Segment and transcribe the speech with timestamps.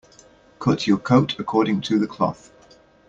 [0.57, 2.51] Cut your coat according to the cloth.